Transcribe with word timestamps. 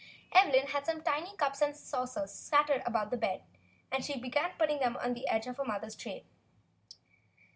Evelyn 0.31 0.65
had 0.65 0.87
some 0.87 1.03
tiny 1.03 1.35
cups 1.37 1.61
and 1.61 1.77
saucers 1.77 2.33
scattered 2.33 2.81
about 2.87 3.03
on 3.05 3.09
the 3.11 3.17
bed, 3.17 3.43
and 3.91 4.03
she 4.03 4.17
began 4.17 4.49
putting 4.57 4.79
them 4.79 4.97
on 4.97 5.13
the 5.13 5.27
edge 5.27 5.45
of 5.45 5.57
her 5.57 5.63
mother's 5.63 5.95
tray. 5.95 6.25